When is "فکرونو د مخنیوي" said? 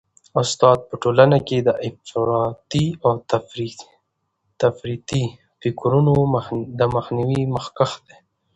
5.61-7.41